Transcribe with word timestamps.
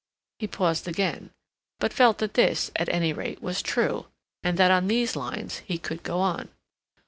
He 0.39 0.47
paused 0.47 0.87
again, 0.87 1.29
but 1.77 1.93
felt 1.93 2.17
that 2.17 2.33
this, 2.33 2.71
at 2.75 2.89
any 2.89 3.13
rate, 3.13 3.39
was 3.39 3.61
true, 3.61 4.07
and 4.41 4.57
that 4.57 4.71
on 4.71 4.87
these 4.87 5.15
lines 5.15 5.59
he 5.59 5.77
could 5.77 6.01
go 6.01 6.17
on. 6.21 6.49